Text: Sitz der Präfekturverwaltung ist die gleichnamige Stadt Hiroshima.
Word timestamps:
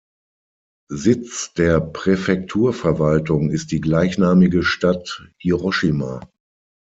Sitz 0.89 1.53
der 1.53 1.79
Präfekturverwaltung 1.79 3.51
ist 3.51 3.71
die 3.71 3.81
gleichnamige 3.81 4.63
Stadt 4.63 5.21
Hiroshima. 5.37 6.21